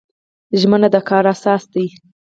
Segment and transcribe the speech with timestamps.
[0.59, 1.85] ژمنه د کار اساس دی